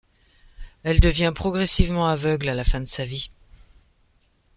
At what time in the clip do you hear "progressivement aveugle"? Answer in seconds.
1.35-2.49